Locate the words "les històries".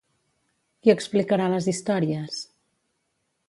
1.53-2.41